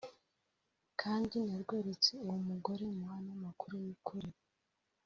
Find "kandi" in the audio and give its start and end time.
1.01-1.35